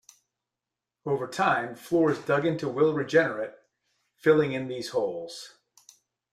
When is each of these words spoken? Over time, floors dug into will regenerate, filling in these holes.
Over 1.05 1.27
time, 1.27 1.75
floors 1.75 2.17
dug 2.17 2.43
into 2.43 2.67
will 2.67 2.95
regenerate, 2.95 3.53
filling 4.15 4.51
in 4.53 4.67
these 4.67 4.89
holes. 4.89 5.53